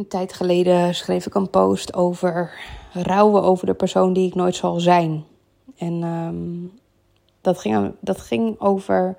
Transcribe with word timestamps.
Een 0.00 0.08
tijd 0.08 0.32
geleden 0.32 0.94
schreef 0.94 1.26
ik 1.26 1.34
een 1.34 1.50
post 1.50 1.94
over 1.94 2.52
rouwen 2.92 3.42
over 3.42 3.66
de 3.66 3.74
persoon 3.74 4.12
die 4.12 4.26
ik 4.26 4.34
nooit 4.34 4.54
zal 4.54 4.80
zijn. 4.80 5.24
En 5.76 6.02
um, 6.02 6.72
dat, 7.40 7.58
ging, 7.58 7.92
dat 8.00 8.20
ging 8.20 8.60
over 8.60 9.16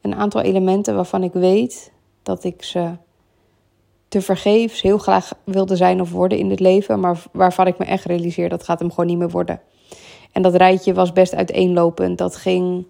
een 0.00 0.14
aantal 0.14 0.40
elementen 0.40 0.94
waarvan 0.94 1.22
ik 1.22 1.32
weet 1.32 1.92
dat 2.22 2.44
ik 2.44 2.62
ze 2.62 2.90
te 4.08 4.20
vergeefs 4.20 4.82
heel 4.82 4.98
graag 4.98 5.32
wilde 5.44 5.76
zijn 5.76 6.00
of 6.00 6.10
worden 6.10 6.38
in 6.38 6.48
dit 6.48 6.60
leven, 6.60 7.00
maar 7.00 7.22
waarvan 7.32 7.66
ik 7.66 7.78
me 7.78 7.84
echt 7.84 8.04
realiseer 8.04 8.48
dat 8.48 8.64
gaat 8.64 8.78
hem 8.78 8.90
gewoon 8.90 9.06
niet 9.06 9.18
meer 9.18 9.30
worden. 9.30 9.60
En 10.32 10.42
dat 10.42 10.54
rijtje 10.54 10.94
was 10.94 11.12
best 11.12 11.34
uiteenlopend. 11.34 12.18
Dat 12.18 12.36
ging 12.36 12.86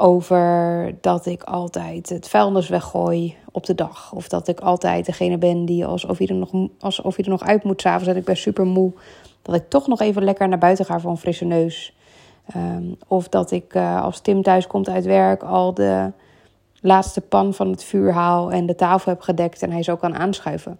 over 0.00 0.94
dat 1.00 1.26
ik 1.26 1.42
altijd 1.42 2.08
het 2.08 2.28
vuilnis 2.28 2.68
weggooi 2.68 3.36
op 3.52 3.66
de 3.66 3.74
dag. 3.74 4.12
Of 4.12 4.28
dat 4.28 4.48
ik 4.48 4.60
altijd 4.60 5.06
degene 5.06 5.38
ben 5.38 5.64
die 5.64 5.86
alsof 5.86 6.18
je 6.18 6.26
er 6.26 6.34
nog, 6.34 6.50
alsof 6.80 7.16
je 7.16 7.22
er 7.22 7.30
nog 7.30 7.42
uit 7.42 7.64
moet 7.64 7.80
s'avonds 7.80 8.08
en 8.08 8.16
ik 8.16 8.24
ben 8.24 8.36
super 8.36 8.66
moe. 8.66 8.92
Dat 9.42 9.54
ik 9.54 9.68
toch 9.68 9.86
nog 9.86 10.00
even 10.00 10.24
lekker 10.24 10.48
naar 10.48 10.58
buiten 10.58 10.84
ga 10.84 11.00
voor 11.00 11.10
een 11.10 11.16
frisse 11.16 11.44
neus. 11.44 11.94
Ehm, 12.46 12.84
of 13.06 13.28
dat 13.28 13.50
ik 13.50 13.74
uh, 13.74 14.02
als 14.02 14.20
Tim 14.20 14.42
thuis 14.42 14.66
komt 14.66 14.88
uit 14.88 15.04
werk 15.04 15.42
al 15.42 15.74
de 15.74 16.12
laatste 16.80 17.20
pan 17.20 17.54
van 17.54 17.70
het 17.70 17.84
vuur 17.84 18.12
haal 18.12 18.52
en 18.52 18.66
de 18.66 18.74
tafel 18.74 19.12
heb 19.12 19.20
gedekt 19.20 19.62
en 19.62 19.70
hij 19.70 19.82
zo 19.82 19.96
kan 19.96 20.16
aanschuiven. 20.16 20.78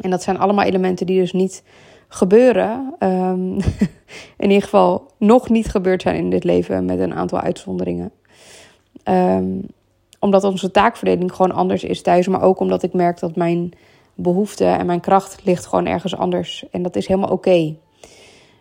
En 0.00 0.10
dat 0.10 0.22
zijn 0.22 0.38
allemaal 0.38 0.64
elementen 0.64 1.06
die 1.06 1.20
dus 1.20 1.32
niet 1.32 1.62
gebeuren. 2.14 2.94
Um, 2.98 3.56
in 4.44 4.48
ieder 4.48 4.62
geval 4.62 5.10
nog 5.18 5.48
niet 5.48 5.68
gebeurd 5.68 6.02
zijn 6.02 6.16
in 6.16 6.30
dit 6.30 6.44
leven 6.44 6.84
met 6.84 6.98
een 6.98 7.14
aantal 7.14 7.40
uitzonderingen. 7.40 8.12
Um, 9.04 9.66
omdat 10.18 10.44
onze 10.44 10.70
taakverdeling 10.70 11.32
gewoon 11.32 11.52
anders 11.52 11.84
is 11.84 12.02
thuis, 12.02 12.28
maar 12.28 12.42
ook 12.42 12.60
omdat 12.60 12.82
ik 12.82 12.92
merk 12.92 13.18
dat 13.18 13.36
mijn 13.36 13.72
behoefte 14.14 14.64
en 14.64 14.86
mijn 14.86 15.00
kracht 15.00 15.44
ligt 15.44 15.66
gewoon 15.66 15.86
ergens 15.86 16.16
anders. 16.16 16.64
En 16.70 16.82
dat 16.82 16.96
is 16.96 17.06
helemaal 17.06 17.30
oké. 17.30 17.74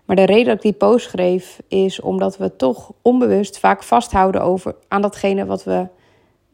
Maar 0.05 0.15
de 0.15 0.25
reden 0.25 0.45
dat 0.45 0.55
ik 0.55 0.61
die 0.61 0.73
post 0.73 1.09
schreef 1.09 1.61
is 1.67 2.01
omdat 2.01 2.37
we 2.37 2.55
toch 2.55 2.91
onbewust 3.01 3.59
vaak 3.59 3.83
vasthouden 3.83 4.41
over, 4.41 4.75
aan 4.87 5.01
datgene 5.01 5.45
wat 5.45 5.63
we, 5.63 5.87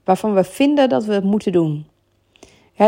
waarvan 0.04 0.34
we 0.34 0.44
vinden 0.44 0.90
dat 0.90 1.06
we 1.06 1.14
het 1.14 1.24
moeten 1.24 1.52
doen. 1.52 1.88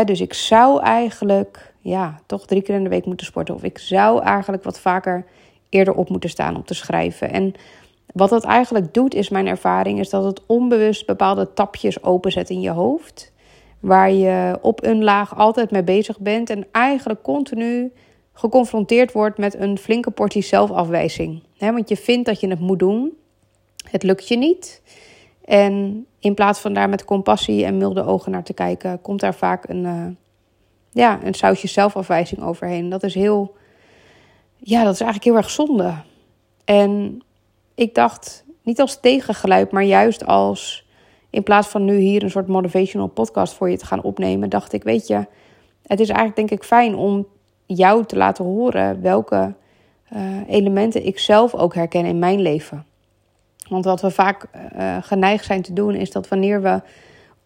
dus 0.04 0.20
ik 0.20 0.34
zou 0.34 0.82
eigenlijk 0.82 1.71
ja, 1.82 2.20
toch 2.26 2.46
drie 2.46 2.62
keer 2.62 2.74
in 2.74 2.82
de 2.82 2.88
week 2.88 3.06
moeten 3.06 3.26
sporten. 3.26 3.54
Of 3.54 3.62
ik 3.62 3.78
zou 3.78 4.22
eigenlijk 4.22 4.64
wat 4.64 4.80
vaker 4.80 5.24
eerder 5.68 5.94
op 5.94 6.08
moeten 6.08 6.30
staan 6.30 6.56
om 6.56 6.64
te 6.64 6.74
schrijven. 6.74 7.32
En 7.32 7.54
wat 8.12 8.30
dat 8.30 8.44
eigenlijk 8.44 8.94
doet, 8.94 9.14
is 9.14 9.28
mijn 9.28 9.46
ervaring, 9.46 9.98
is 9.98 10.10
dat 10.10 10.24
het 10.24 10.40
onbewust 10.46 11.06
bepaalde 11.06 11.52
tapjes 11.52 12.02
openzet 12.02 12.50
in 12.50 12.60
je 12.60 12.70
hoofd. 12.70 13.32
Waar 13.80 14.12
je 14.12 14.58
op 14.60 14.84
een 14.84 15.04
laag 15.04 15.36
altijd 15.36 15.70
mee 15.70 15.84
bezig 15.84 16.20
bent 16.20 16.50
en 16.50 16.66
eigenlijk 16.70 17.22
continu 17.22 17.92
geconfronteerd 18.32 19.12
wordt 19.12 19.38
met 19.38 19.54
een 19.54 19.78
flinke 19.78 20.10
portie 20.10 20.42
zelfafwijzing. 20.42 21.42
want 21.58 21.88
je 21.88 21.96
vindt 21.96 22.26
dat 22.26 22.40
je 22.40 22.48
het 22.48 22.60
moet 22.60 22.78
doen, 22.78 23.12
het 23.90 24.02
lukt 24.02 24.28
je 24.28 24.36
niet. 24.36 24.82
En 25.44 26.06
in 26.18 26.34
plaats 26.34 26.60
van 26.60 26.72
daar 26.72 26.88
met 26.88 27.04
compassie 27.04 27.64
en 27.64 27.76
milde 27.76 28.04
ogen 28.04 28.32
naar 28.32 28.44
te 28.44 28.54
kijken, 28.54 29.00
komt 29.00 29.20
daar 29.20 29.34
vaak 29.34 29.68
een, 29.68 29.84
uh, 29.84 30.06
ja, 30.92 31.18
een 31.22 31.34
sausje 31.34 31.68
zelfafwijzing 31.68 32.42
overheen. 32.42 32.88
Dat 32.88 33.02
is 33.02 33.14
heel, 33.14 33.54
ja, 34.56 34.84
dat 34.84 34.94
is 34.94 35.00
eigenlijk 35.00 35.24
heel 35.24 35.36
erg 35.36 35.50
zonde. 35.50 35.94
En 36.64 37.22
ik 37.74 37.94
dacht, 37.94 38.44
niet 38.62 38.80
als 38.80 39.00
tegengeluid, 39.00 39.70
maar 39.70 39.82
juist 39.82 40.26
als, 40.26 40.86
in 41.30 41.42
plaats 41.42 41.68
van 41.68 41.84
nu 41.84 41.96
hier 41.96 42.22
een 42.22 42.30
soort 42.30 42.46
motivational 42.46 43.08
podcast 43.08 43.54
voor 43.54 43.70
je 43.70 43.76
te 43.76 43.86
gaan 43.86 44.02
opnemen, 44.02 44.50
dacht 44.50 44.72
ik, 44.72 44.82
weet 44.82 45.06
je, 45.06 45.26
het 45.86 46.00
is 46.00 46.08
eigenlijk 46.08 46.36
denk 46.36 46.50
ik 46.60 46.66
fijn 46.66 46.94
om 46.94 47.26
jou 47.66 48.04
te 48.04 48.16
laten 48.16 48.44
horen 48.44 49.02
welke 49.02 49.54
uh, 50.12 50.48
elementen 50.48 51.06
ik 51.06 51.18
zelf 51.18 51.54
ook 51.54 51.74
herken 51.74 52.04
in 52.04 52.18
mijn 52.18 52.40
leven. 52.40 52.86
Want 53.68 53.84
wat 53.84 54.00
we 54.00 54.10
vaak 54.10 54.46
uh, 54.76 54.96
geneigd 55.00 55.44
zijn 55.44 55.62
te 55.62 55.72
doen, 55.72 55.94
is 55.94 56.10
dat 56.10 56.28
wanneer 56.28 56.62
we 56.62 56.82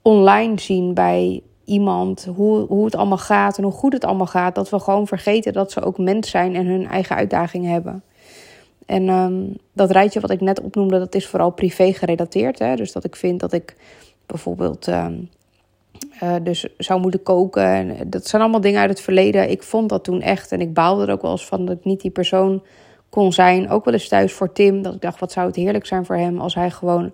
online 0.02 0.60
zien 0.60 0.94
bij 0.94 1.42
iemand 1.66 2.28
hoe, 2.34 2.66
hoe 2.66 2.84
het 2.84 2.96
allemaal 2.96 3.18
gaat 3.18 3.56
en 3.58 3.64
hoe 3.64 3.72
goed 3.72 3.92
het 3.92 4.04
allemaal 4.04 4.26
gaat, 4.26 4.54
dat 4.54 4.70
we 4.70 4.80
gewoon 4.80 5.06
vergeten 5.06 5.52
dat 5.52 5.72
ze 5.72 5.82
ook 5.82 5.98
mens 5.98 6.30
zijn 6.30 6.54
en 6.54 6.66
hun 6.66 6.86
eigen 6.86 7.16
uitdagingen 7.16 7.72
hebben. 7.72 8.02
En 8.86 9.08
um, 9.08 9.56
dat 9.72 9.90
rijtje 9.90 10.20
wat 10.20 10.30
ik 10.30 10.40
net 10.40 10.60
opnoemde, 10.60 10.98
dat 10.98 11.14
is 11.14 11.26
vooral 11.26 11.50
privé 11.50 11.92
gerelateerd. 11.92 12.58
Hè? 12.58 12.76
Dus 12.76 12.92
dat 12.92 13.04
ik 13.04 13.16
vind 13.16 13.40
dat 13.40 13.52
ik 13.52 13.76
bijvoorbeeld 14.26 14.86
um, 14.86 15.28
uh, 16.22 16.34
dus 16.42 16.66
zou 16.78 17.00
moeten 17.00 17.22
koken. 17.22 17.64
En 17.64 18.10
dat 18.10 18.26
zijn 18.26 18.42
allemaal 18.42 18.60
dingen 18.60 18.80
uit 18.80 18.90
het 18.90 19.00
verleden. 19.00 19.50
Ik 19.50 19.62
vond 19.62 19.88
dat 19.88 20.04
toen 20.04 20.20
echt. 20.20 20.52
En 20.52 20.60
ik 20.60 20.74
baalde 20.74 21.06
er 21.06 21.12
ook 21.12 21.22
wel 21.22 21.30
eens 21.30 21.46
van 21.46 21.64
dat 21.64 21.76
ik 21.76 21.84
niet 21.84 22.00
die 22.00 22.10
persoon 22.10 22.62
kon 23.08 23.32
zijn. 23.32 23.70
Ook 23.70 23.84
wel 23.84 23.94
eens 23.94 24.08
thuis 24.08 24.32
voor 24.32 24.52
Tim. 24.52 24.82
Dat 24.82 24.94
ik 24.94 25.00
dacht, 25.00 25.20
wat 25.20 25.32
zou 25.32 25.46
het 25.46 25.56
heerlijk 25.56 25.86
zijn 25.86 26.04
voor 26.04 26.16
hem 26.16 26.40
als 26.40 26.54
hij 26.54 26.70
gewoon 26.70 27.12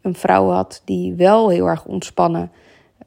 een 0.00 0.14
vrouw 0.14 0.48
had 0.48 0.82
die 0.84 1.14
wel 1.14 1.48
heel 1.48 1.66
erg 1.66 1.84
ontspannen 1.84 2.50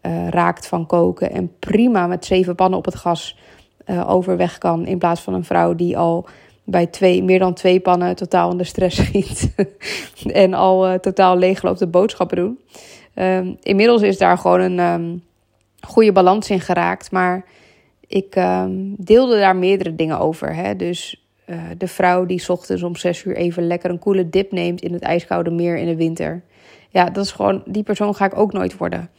uh, 0.06 0.28
raakt 0.30 0.68
van 0.68 0.86
koken. 0.86 1.32
En 1.32 1.52
prima 1.60 2.08
met 2.08 2.26
zeven 2.26 2.56
pannen 2.56 2.80
op 2.80 2.86
het 2.86 2.96
gas 2.96 3.38
uh, 3.86 4.10
overweg 4.10 4.58
kan. 4.58 4.86
In 4.86 4.98
plaats 4.98 5.22
van 5.22 5.34
een 5.34 5.44
vrouw 5.44 5.76
die 5.76 5.98
al 5.98 6.28
bij 6.64 6.86
twee, 6.86 7.24
meer 7.24 7.40
dan 7.40 7.54
twee 7.54 7.80
pannen 7.80 8.16
totaal 8.16 8.52
in 8.52 8.58
de 8.58 8.64
stress 8.64 8.96
schiet. 9.06 9.54
en 10.44 10.54
al 10.54 10.92
uh, 10.92 10.94
totaal 10.94 11.38
leegloopt 11.38 11.80
de 11.80 11.88
boodschappen 11.88 12.38
doen. 12.38 12.60
Um, 13.16 13.58
inmiddels 13.62 14.02
is 14.02 14.18
daar 14.18 14.38
gewoon 14.38 14.60
een 14.60 14.80
um, 14.80 15.24
goede 15.80 16.12
balans 16.12 16.50
in 16.50 16.60
geraakt. 16.60 17.12
Maar 17.12 17.46
ik 18.08 18.36
um, 18.36 18.96
deelde 18.98 19.40
daar 19.40 19.56
meerdere 19.56 19.96
dingen 19.96 20.20
over. 20.20 20.56
Hè? 20.56 20.76
Dus 20.76 21.20
de 21.78 21.88
vrouw 21.88 22.26
die 22.26 22.50
ochtends 22.50 22.84
om 22.84 22.96
zes 22.96 23.24
uur 23.24 23.36
even 23.36 23.68
lekker 23.68 23.90
een 23.90 24.00
koele 24.00 24.30
dip 24.30 24.52
neemt 24.52 24.82
in 24.82 24.94
het 24.94 25.02
ijskoude 25.02 25.50
meer 25.50 25.78
in 25.78 25.86
de 25.86 25.96
winter. 25.96 26.44
Ja, 26.90 27.10
dat 27.10 27.26
is 27.26 27.32
gewoon, 27.32 27.64
die 27.66 27.84
persoon 27.84 28.16
ga 28.16 28.26
ik 28.26 28.38
ook 28.38 28.54
nooit 28.54 28.78
worden. 28.78 29.10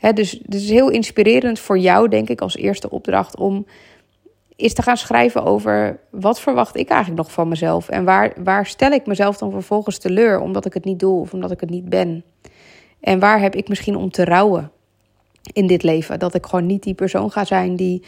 Dus 0.00 0.30
het 0.30 0.54
is 0.54 0.70
heel 0.70 0.88
inspirerend 0.88 1.58
voor 1.58 1.78
jou, 1.78 2.08
denk 2.08 2.28
ik, 2.28 2.40
als 2.40 2.56
eerste 2.56 2.90
opdracht 2.90 3.36
om 3.36 3.66
is 4.56 4.74
te 4.74 4.82
gaan 4.82 4.96
schrijven 4.96 5.44
over 5.44 6.00
wat 6.10 6.40
verwacht 6.40 6.76
ik 6.76 6.88
eigenlijk 6.88 7.22
nog 7.22 7.32
van 7.32 7.48
mezelf 7.48 7.88
en 7.88 8.04
waar, 8.04 8.32
waar 8.44 8.66
stel 8.66 8.90
ik 8.90 9.06
mezelf 9.06 9.36
dan 9.36 9.50
vervolgens 9.50 9.98
teleur 9.98 10.40
omdat 10.40 10.66
ik 10.66 10.74
het 10.74 10.84
niet 10.84 10.98
doe 10.98 11.20
of 11.20 11.32
omdat 11.32 11.50
ik 11.50 11.60
het 11.60 11.70
niet 11.70 11.88
ben. 11.88 12.24
En 13.00 13.18
waar 13.18 13.40
heb 13.40 13.54
ik 13.54 13.68
misschien 13.68 13.96
om 13.96 14.10
te 14.10 14.24
rouwen 14.24 14.70
in 15.52 15.66
dit 15.66 15.82
leven? 15.82 16.18
Dat 16.18 16.34
ik 16.34 16.46
gewoon 16.46 16.66
niet 16.66 16.82
die 16.82 16.94
persoon 16.94 17.30
ga 17.30 17.44
zijn 17.44 17.76
die 17.76 18.02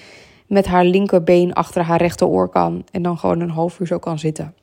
met 0.46 0.66
haar 0.66 0.84
linkerbeen 0.84 1.52
achter 1.52 1.82
haar 1.82 1.98
rechteroor 1.98 2.48
kan 2.48 2.84
en 2.90 3.02
dan 3.02 3.18
gewoon 3.18 3.40
een 3.40 3.50
half 3.50 3.80
uur 3.80 3.86
zo 3.86 3.98
kan 3.98 4.18
zitten. 4.18 4.54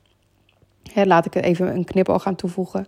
laat 0.94 1.26
ik 1.26 1.34
er 1.34 1.44
even 1.44 1.74
een 1.74 1.84
knipoog 1.84 2.26
aan 2.26 2.36
toevoegen. 2.36 2.86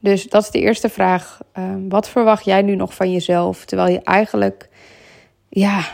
Dus 0.00 0.28
dat 0.28 0.42
is 0.42 0.50
de 0.50 0.60
eerste 0.60 0.88
vraag. 0.88 1.40
Ehm, 1.52 1.88
wat 1.88 2.08
verwacht 2.08 2.44
jij 2.44 2.62
nu 2.62 2.74
nog 2.74 2.94
van 2.94 3.12
jezelf? 3.12 3.64
Terwijl 3.64 3.92
je 3.92 4.00
eigenlijk, 4.00 4.68
ja, 5.48 5.84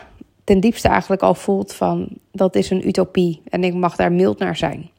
ten 0.44 0.60
diepste 0.60 0.88
eigenlijk 0.88 1.22
al 1.22 1.34
voelt 1.34 1.74
van 1.74 2.08
dat 2.32 2.54
is 2.54 2.70
een 2.70 2.88
utopie 2.88 3.42
en 3.48 3.64
ik 3.64 3.74
mag 3.74 3.96
daar 3.96 4.12
mild 4.12 4.38
naar 4.38 4.56
zijn. 4.56 4.90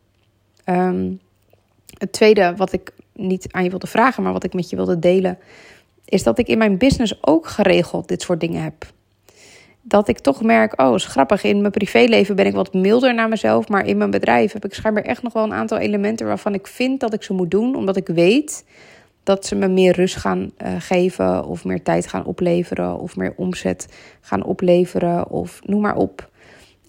Um, 0.66 1.20
het 1.98 2.12
tweede 2.12 2.54
wat 2.56 2.74
ik 2.74 2.92
niet 3.14 3.48
aan 3.52 3.64
je 3.64 3.70
wilde 3.70 3.88
vragen, 3.88 4.24
maar 4.24 4.34
wat 4.34 4.44
ik 4.44 4.54
met 4.54 4.70
je 4.70 4.76
wilde 4.76 5.00
delen, 5.00 5.38
is 6.06 6.24
dat 6.24 6.40
ik 6.40 6.48
in 6.48 6.58
mijn 6.58 6.78
business 6.78 7.18
ook 7.22 7.48
geregeld 7.48 8.08
dit 8.08 8.22
soort 8.22 8.40
dingen 8.40 8.64
heb. 8.64 8.86
Dat 9.82 10.08
ik 10.08 10.20
toch 10.20 10.42
merk, 10.42 10.82
oh, 10.82 10.96
is 10.96 11.06
grappig, 11.06 11.44
in 11.44 11.62
mijn 11.62 11.72
privéleven 11.72 12.36
ben 12.36 12.46
ik 12.46 12.54
wat 12.54 12.74
milder 12.74 13.14
naar 13.14 13.30
mezelf, 13.30 13.68
maar 13.68 13.86
in 13.86 13.98
mijn 13.98 14.12
bedrijf 14.12 14.54
heb 14.54 14.66
ik 14.66 14.74
schijnbaar 14.74 15.04
echt 15.04 15.24
nog 15.24 15.34
wel 15.34 15.44
een 15.44 15.54
aantal 15.54 15.78
elementen 15.78 16.28
waarvan 16.28 16.54
ik 16.54 16.68
vind 16.68 17.00
dat 17.00 17.14
ik 17.14 17.24
ze 17.24 17.34
moet 17.34 17.52
doen, 17.52 17.76
omdat 17.76 17.98
ik 17.98 18.08
weet 18.08 18.66
dat 19.28 19.46
ze 19.46 19.56
me 19.56 19.68
meer 19.68 19.96
rust 19.96 20.16
gaan 20.16 20.52
uh, 20.58 20.76
geven 20.80 21.46
of 21.46 21.66
meer 21.66 21.84
tijd 21.84 22.08
gaan 22.08 22.26
opleveren 22.26 23.00
of 23.00 23.16
meer 23.16 23.34
omzet 23.36 23.88
gaan 24.22 24.44
opleveren 24.44 25.30
of 25.30 25.60
noem 25.64 25.82
maar 25.82 25.96
op. 25.96 26.30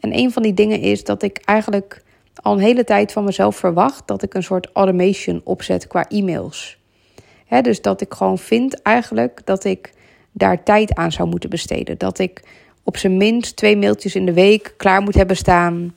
En 0.01 0.19
een 0.19 0.33
van 0.33 0.43
die 0.43 0.55
dingen 0.55 0.81
is 0.81 1.05
dat 1.05 1.23
ik 1.23 1.41
eigenlijk 1.45 2.03
al 2.35 2.53
een 2.53 2.59
hele 2.59 2.85
tijd 2.85 3.13
van 3.13 3.25
mezelf 3.25 3.57
verwacht 3.57 4.07
dat 4.07 4.23
ik 4.23 4.35
een 4.35 4.43
soort 4.43 4.69
automation 4.73 5.41
opzet 5.45 5.87
qua 5.87 6.09
e-mails. 6.09 6.79
Dus 7.63 7.83
dat 7.83 8.01
ik 8.01 8.15
gewoon 8.15 8.39
vind 8.39 8.83
eigenlijk 8.83 9.41
dat 9.45 9.65
ik 9.65 9.93
daar 10.33 10.63
tijd 10.63 10.95
aan 10.95 11.13
zou 11.13 11.29
moeten 11.29 11.51
besteden. 11.51 11.99
Dat 11.99 12.19
ik 12.19 12.43
op 12.83 12.97
zijn 12.97 13.17
minst 13.17 13.57
twee 13.57 13.77
mailtjes 13.77 14.15
in 14.15 14.27
de 14.27 14.33
week 14.33 14.75
klaar 14.77 15.03
moet 15.03 15.15
hebben 15.15 15.37
staan 15.37 15.95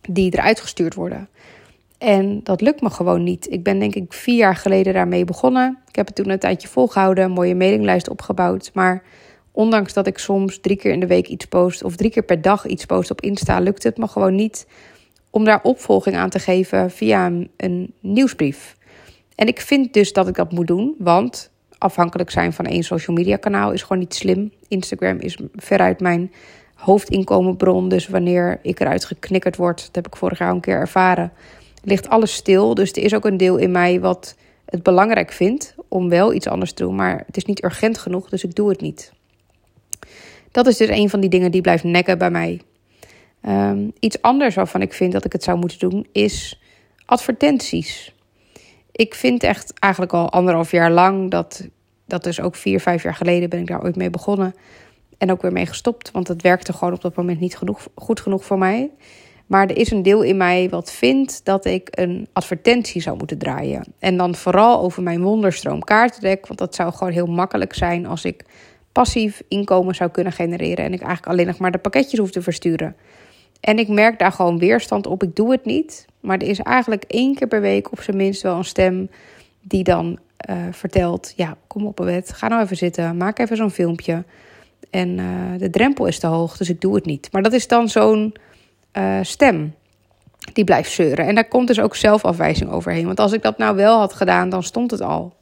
die 0.00 0.32
eruit 0.32 0.60
gestuurd 0.60 0.94
worden. 0.94 1.28
En 2.04 2.40
dat 2.42 2.60
lukt 2.60 2.80
me 2.80 2.90
gewoon 2.90 3.22
niet. 3.22 3.52
Ik 3.52 3.62
ben 3.62 3.78
denk 3.78 3.94
ik 3.94 4.12
vier 4.12 4.36
jaar 4.36 4.56
geleden 4.56 4.94
daarmee 4.94 5.24
begonnen. 5.24 5.78
Ik 5.88 5.96
heb 5.96 6.06
het 6.06 6.14
toen 6.14 6.30
een 6.30 6.38
tijdje 6.38 6.68
volgehouden, 6.68 7.24
een 7.24 7.30
mooie 7.30 7.54
mailinglijst 7.54 8.08
opgebouwd. 8.08 8.70
Maar 8.74 9.02
ondanks 9.52 9.92
dat 9.92 10.06
ik 10.06 10.18
soms 10.18 10.60
drie 10.60 10.76
keer 10.76 10.92
in 10.92 11.00
de 11.00 11.06
week 11.06 11.28
iets 11.28 11.44
post 11.44 11.84
of 11.84 11.96
drie 11.96 12.10
keer 12.10 12.22
per 12.22 12.42
dag 12.42 12.66
iets 12.66 12.84
post 12.84 13.10
op 13.10 13.20
Insta, 13.20 13.58
lukt 13.58 13.82
het 13.82 13.96
me 13.96 14.08
gewoon 14.08 14.34
niet 14.34 14.66
om 15.30 15.44
daar 15.44 15.62
opvolging 15.62 16.16
aan 16.16 16.30
te 16.30 16.38
geven 16.38 16.90
via 16.90 17.26
een, 17.26 17.50
een 17.56 17.94
nieuwsbrief. 18.00 18.76
En 19.34 19.46
ik 19.46 19.60
vind 19.60 19.92
dus 19.92 20.12
dat 20.12 20.28
ik 20.28 20.34
dat 20.34 20.52
moet 20.52 20.66
doen, 20.66 20.94
want 20.98 21.50
afhankelijk 21.78 22.30
zijn 22.30 22.52
van 22.52 22.64
één 22.64 22.82
social 22.82 23.16
media 23.16 23.36
kanaal 23.36 23.72
is 23.72 23.82
gewoon 23.82 23.98
niet 23.98 24.14
slim. 24.14 24.52
Instagram 24.68 25.18
is 25.18 25.38
veruit 25.54 26.00
mijn 26.00 26.32
hoofdinkomenbron. 26.74 27.88
Dus 27.88 28.08
wanneer 28.08 28.58
ik 28.62 28.80
eruit 28.80 29.04
geknikkerd 29.04 29.56
word, 29.56 29.84
dat 29.86 29.94
heb 29.94 30.06
ik 30.06 30.16
vorig 30.16 30.38
jaar 30.38 30.50
een 30.50 30.60
keer 30.60 30.78
ervaren, 30.78 31.32
ligt 31.84 32.08
alles 32.08 32.34
stil. 32.34 32.74
Dus 32.74 32.92
er 32.92 33.02
is 33.02 33.14
ook 33.14 33.24
een 33.24 33.36
deel 33.36 33.56
in 33.56 33.70
mij 33.70 34.00
wat 34.00 34.36
het 34.64 34.82
belangrijk 34.82 35.32
vindt 35.32 35.74
om 35.88 36.08
wel 36.08 36.32
iets 36.32 36.48
anders 36.48 36.72
te 36.72 36.82
doen. 36.82 36.94
Maar 36.94 37.22
het 37.26 37.36
is 37.36 37.44
niet 37.44 37.64
urgent 37.64 37.98
genoeg, 37.98 38.28
dus 38.28 38.44
ik 38.44 38.54
doe 38.54 38.68
het 38.68 38.80
niet. 38.80 39.12
Dat 40.50 40.66
is 40.66 40.76
dus 40.76 40.88
een 40.88 41.10
van 41.10 41.20
die 41.20 41.30
dingen 41.30 41.50
die 41.50 41.60
blijft 41.60 41.84
nekken 41.84 42.18
bij 42.18 42.30
mij. 42.30 42.60
Um, 43.48 43.92
iets 43.98 44.22
anders 44.22 44.54
waarvan 44.54 44.82
ik 44.82 44.92
vind 44.92 45.12
dat 45.12 45.24
ik 45.24 45.32
het 45.32 45.42
zou 45.42 45.58
moeten 45.58 45.78
doen, 45.78 46.06
is 46.12 46.60
advertenties. 47.04 48.14
Ik 48.92 49.14
vind 49.14 49.42
echt 49.42 49.72
eigenlijk 49.78 50.12
al 50.12 50.30
anderhalf 50.30 50.70
jaar 50.70 50.90
lang 50.90 51.30
dat, 51.30 51.68
dat 52.06 52.24
dus 52.24 52.40
ook 52.40 52.54
vier, 52.54 52.80
vijf 52.80 53.02
jaar 53.02 53.14
geleden 53.14 53.48
ben 53.48 53.60
ik 53.60 53.66
daar 53.66 53.82
ooit 53.82 53.96
mee 53.96 54.10
begonnen. 54.10 54.54
En 55.18 55.30
ook 55.30 55.42
weer 55.42 55.52
mee 55.52 55.66
gestopt, 55.66 56.10
want 56.10 56.28
het 56.28 56.42
werkte 56.42 56.72
gewoon 56.72 56.94
op 56.94 57.00
dat 57.00 57.14
moment 57.14 57.40
niet 57.40 57.56
genoeg, 57.56 57.88
goed 57.94 58.20
genoeg 58.20 58.44
voor 58.44 58.58
mij. 58.58 58.90
Maar 59.46 59.66
er 59.66 59.76
is 59.76 59.90
een 59.90 60.02
deel 60.02 60.22
in 60.22 60.36
mij 60.36 60.68
wat 60.68 60.92
vindt 60.92 61.44
dat 61.44 61.64
ik 61.64 61.88
een 61.90 62.28
advertentie 62.32 63.02
zou 63.02 63.16
moeten 63.16 63.38
draaien. 63.38 63.84
En 63.98 64.16
dan 64.16 64.34
vooral 64.34 64.80
over 64.80 65.02
mijn 65.02 65.22
wonderstroom 65.22 65.84
kaartendek. 65.84 66.46
Want 66.46 66.58
dat 66.58 66.74
zou 66.74 66.92
gewoon 66.92 67.12
heel 67.12 67.26
makkelijk 67.26 67.74
zijn 67.74 68.06
als 68.06 68.24
ik 68.24 68.44
passief 68.92 69.42
inkomen 69.48 69.94
zou 69.94 70.10
kunnen 70.10 70.32
genereren. 70.32 70.84
En 70.84 70.92
ik 70.92 71.00
eigenlijk 71.00 71.32
alleen 71.32 71.46
nog 71.46 71.58
maar 71.58 71.72
de 71.72 71.78
pakketjes 71.78 72.18
hoef 72.18 72.30
te 72.30 72.42
versturen. 72.42 72.96
En 73.60 73.78
ik 73.78 73.88
merk 73.88 74.18
daar 74.18 74.32
gewoon 74.32 74.58
weerstand 74.58 75.06
op. 75.06 75.22
Ik 75.22 75.36
doe 75.36 75.50
het 75.50 75.64
niet. 75.64 76.06
Maar 76.20 76.38
er 76.38 76.48
is 76.48 76.58
eigenlijk 76.58 77.04
één 77.06 77.34
keer 77.34 77.48
per 77.48 77.60
week 77.60 77.92
op 77.92 78.00
zijn 78.00 78.16
minst 78.16 78.42
wel 78.42 78.56
een 78.56 78.64
stem 78.64 79.08
die 79.60 79.84
dan 79.84 80.18
uh, 80.50 80.56
vertelt: 80.70 81.32
Ja, 81.36 81.56
kom 81.66 81.86
op, 81.86 81.96
bed, 81.96 82.32
ga 82.32 82.48
nou 82.48 82.62
even 82.62 82.76
zitten, 82.76 83.16
maak 83.16 83.38
even 83.38 83.56
zo'n 83.56 83.70
filmpje. 83.70 84.24
En 84.90 85.18
uh, 85.18 85.58
de 85.58 85.70
drempel 85.70 86.06
is 86.06 86.18
te 86.18 86.26
hoog, 86.26 86.56
dus 86.56 86.68
ik 86.68 86.80
doe 86.80 86.94
het 86.94 87.04
niet. 87.04 87.28
Maar 87.32 87.42
dat 87.42 87.52
is 87.52 87.68
dan 87.68 87.88
zo'n 87.88 88.34
uh, 88.98 89.18
stem 89.22 89.74
die 90.52 90.64
blijft 90.64 90.92
zeuren. 90.92 91.26
En 91.26 91.34
daar 91.34 91.48
komt 91.48 91.66
dus 91.66 91.80
ook 91.80 91.96
zelfafwijzing 91.96 92.70
overheen. 92.70 93.06
Want 93.06 93.20
als 93.20 93.32
ik 93.32 93.42
dat 93.42 93.58
nou 93.58 93.76
wel 93.76 93.98
had 93.98 94.12
gedaan, 94.12 94.48
dan 94.48 94.62
stond 94.62 94.90
het 94.90 95.00
al. 95.00 95.34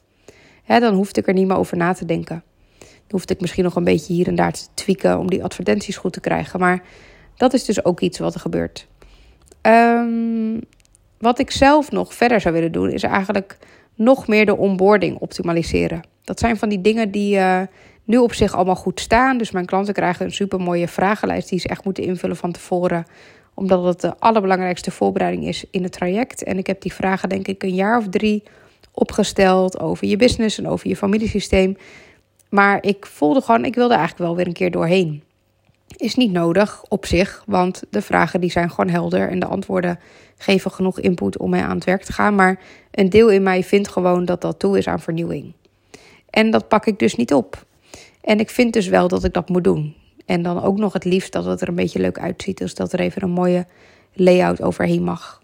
Hè, 0.63 0.79
dan 0.79 0.93
hoefde 0.93 1.19
ik 1.19 1.27
er 1.27 1.33
niet 1.33 1.47
meer 1.47 1.57
over 1.57 1.77
na 1.77 1.93
te 1.93 2.05
denken. 2.05 2.43
Dan 2.79 2.87
hoefde 3.07 3.33
ik 3.33 3.41
misschien 3.41 3.63
nog 3.63 3.75
een 3.75 3.83
beetje 3.83 4.13
hier 4.13 4.27
en 4.27 4.35
daar 4.35 4.51
te 4.51 4.65
tweaken 4.73 5.19
om 5.19 5.29
die 5.29 5.43
advertenties 5.43 5.97
goed 5.97 6.13
te 6.13 6.19
krijgen. 6.19 6.59
Maar 6.59 6.83
dat 7.35 7.53
is 7.53 7.65
dus 7.65 7.85
ook 7.85 7.99
iets 7.99 8.19
wat 8.19 8.33
er 8.33 8.39
gebeurt. 8.39 8.87
Um, 9.61 10.59
wat 11.17 11.39
ik 11.39 11.51
zelf 11.51 11.91
nog 11.91 12.13
verder 12.13 12.41
zou 12.41 12.53
willen 12.53 12.71
doen, 12.71 12.91
is 12.91 13.03
eigenlijk 13.03 13.57
nog 13.95 14.27
meer 14.27 14.45
de 14.45 14.57
onboarding 14.57 15.17
optimaliseren. 15.17 16.01
Dat 16.23 16.39
zijn 16.39 16.57
van 16.57 16.69
die 16.69 16.81
dingen 16.81 17.11
die 17.11 17.35
uh, 17.35 17.61
nu 18.03 18.17
op 18.17 18.33
zich 18.33 18.55
allemaal 18.55 18.75
goed 18.75 18.99
staan. 18.99 19.37
Dus 19.37 19.51
mijn 19.51 19.65
klanten 19.65 19.93
krijgen 19.93 20.25
een 20.25 20.31
super 20.31 20.59
mooie 20.59 20.87
vragenlijst 20.87 21.49
die 21.49 21.59
ze 21.59 21.67
echt 21.67 21.83
moeten 21.85 22.03
invullen 22.03 22.35
van 22.35 22.51
tevoren. 22.51 23.05
Omdat 23.53 23.83
het 23.83 24.01
de 24.01 24.19
allerbelangrijkste 24.19 24.91
voorbereiding 24.91 25.47
is 25.47 25.65
in 25.71 25.83
het 25.83 25.91
traject. 25.91 26.43
En 26.43 26.57
ik 26.57 26.67
heb 26.67 26.81
die 26.81 26.93
vragen 26.93 27.29
denk 27.29 27.47
ik 27.47 27.63
een 27.63 27.75
jaar 27.75 27.97
of 27.97 28.07
drie 28.09 28.43
opgesteld 28.91 29.79
over 29.79 30.07
je 30.07 30.17
business 30.17 30.57
en 30.57 30.67
over 30.67 30.87
je 30.87 30.95
familiesysteem. 30.95 31.77
Maar 32.49 32.83
ik 32.83 33.05
voelde 33.05 33.41
gewoon, 33.41 33.65
ik 33.65 33.75
wilde 33.75 33.93
eigenlijk 33.93 34.23
wel 34.25 34.35
weer 34.35 34.47
een 34.47 34.53
keer 34.53 34.71
doorheen. 34.71 35.23
Is 35.97 36.15
niet 36.15 36.31
nodig 36.31 36.83
op 36.87 37.05
zich, 37.05 37.43
want 37.45 37.83
de 37.89 38.01
vragen 38.01 38.41
die 38.41 38.51
zijn 38.51 38.69
gewoon 38.69 38.89
helder 38.89 39.29
en 39.29 39.39
de 39.39 39.45
antwoorden 39.45 39.99
geven 40.37 40.71
genoeg 40.71 40.99
input 40.99 41.37
om 41.37 41.49
mee 41.49 41.61
aan 41.61 41.75
het 41.75 41.83
werk 41.83 42.03
te 42.03 42.13
gaan. 42.13 42.35
Maar 42.35 42.59
een 42.91 43.09
deel 43.09 43.29
in 43.29 43.43
mij 43.43 43.63
vindt 43.63 43.87
gewoon 43.87 44.25
dat 44.25 44.41
dat 44.41 44.59
toe 44.59 44.77
is 44.77 44.87
aan 44.87 44.99
vernieuwing. 44.99 45.53
En 46.29 46.51
dat 46.51 46.67
pak 46.67 46.85
ik 46.85 46.99
dus 46.99 47.15
niet 47.15 47.33
op. 47.33 47.65
En 48.21 48.39
ik 48.39 48.49
vind 48.49 48.73
dus 48.73 48.87
wel 48.87 49.07
dat 49.07 49.23
ik 49.23 49.33
dat 49.33 49.49
moet 49.49 49.63
doen. 49.63 49.95
En 50.33 50.41
dan 50.41 50.63
ook 50.63 50.77
nog 50.77 50.93
het 50.93 51.05
liefst 51.05 51.31
dat 51.31 51.45
het 51.45 51.61
er 51.61 51.67
een 51.67 51.75
beetje 51.75 51.99
leuk 51.99 52.19
uitziet. 52.19 52.57
Dus 52.57 52.75
dat 52.75 52.93
er 52.93 52.99
even 52.99 53.23
een 53.23 53.29
mooie 53.29 53.65
layout 54.13 54.61
overheen 54.61 55.03
mag. 55.03 55.41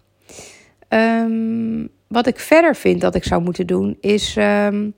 Um, 0.88 1.88
wat 2.08 2.26
ik 2.26 2.38
verder 2.38 2.76
vind 2.76 3.00
dat 3.00 3.14
ik 3.14 3.24
zou 3.24 3.42
moeten 3.42 3.66
doen, 3.66 3.96
is 4.00 4.36
um, 4.38 4.94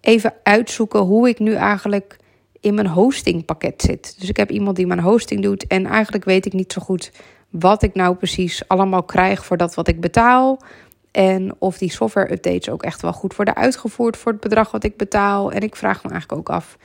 even 0.00 0.34
uitzoeken 0.42 1.00
hoe 1.00 1.28
ik 1.28 1.38
nu 1.38 1.54
eigenlijk 1.54 2.16
in 2.60 2.74
mijn 2.74 2.86
hostingpakket 2.86 3.82
zit. 3.82 4.16
Dus 4.18 4.28
ik 4.28 4.36
heb 4.36 4.50
iemand 4.50 4.76
die 4.76 4.86
mijn 4.86 5.00
hosting 5.00 5.42
doet. 5.42 5.66
En 5.66 5.86
eigenlijk 5.86 6.24
weet 6.24 6.46
ik 6.46 6.52
niet 6.52 6.72
zo 6.72 6.80
goed 6.80 7.12
wat 7.50 7.82
ik 7.82 7.94
nou 7.94 8.16
precies 8.16 8.68
allemaal 8.68 9.02
krijg 9.02 9.44
voor 9.44 9.56
dat 9.56 9.74
wat 9.74 9.88
ik 9.88 10.00
betaal. 10.00 10.60
En 11.10 11.54
of 11.58 11.78
die 11.78 11.90
software 11.90 12.32
updates 12.32 12.68
ook 12.68 12.82
echt 12.82 13.02
wel 13.02 13.12
goed 13.12 13.36
worden 13.36 13.56
uitgevoerd 13.56 14.16
voor 14.16 14.32
het 14.32 14.40
bedrag 14.40 14.70
wat 14.70 14.84
ik 14.84 14.96
betaal. 14.96 15.52
En 15.52 15.60
ik 15.60 15.76
vraag 15.76 16.02
me 16.02 16.10
eigenlijk 16.10 16.40
ook 16.40 16.56
af: 16.56 16.76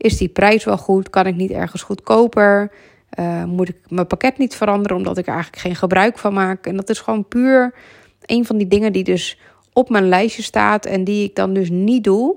is 0.00 0.16
die 0.16 0.28
prijs 0.28 0.64
wel 0.64 0.78
goed? 0.78 1.10
Kan 1.10 1.26
ik 1.26 1.34
niet 1.34 1.50
ergens 1.50 1.82
goedkoper? 1.82 2.72
Uh, 3.18 3.44
moet 3.44 3.68
ik 3.68 3.76
mijn 3.88 4.06
pakket 4.06 4.38
niet 4.38 4.54
veranderen 4.54 4.96
omdat 4.96 5.18
ik 5.18 5.26
er 5.26 5.32
eigenlijk 5.32 5.62
geen 5.62 5.76
gebruik 5.76 6.18
van 6.18 6.34
maak? 6.34 6.66
En 6.66 6.76
dat 6.76 6.88
is 6.88 7.00
gewoon 7.00 7.28
puur 7.28 7.74
een 8.26 8.46
van 8.46 8.56
die 8.56 8.66
dingen 8.66 8.92
die 8.92 9.04
dus 9.04 9.38
op 9.72 9.90
mijn 9.90 10.08
lijstje 10.08 10.42
staat 10.42 10.86
en 10.86 11.04
die 11.04 11.24
ik 11.24 11.34
dan 11.34 11.54
dus 11.54 11.70
niet 11.70 12.04
doe. 12.04 12.36